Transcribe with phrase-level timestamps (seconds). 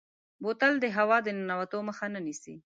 [0.43, 2.55] بوتل د هوا د ننوتو مخه نیسي.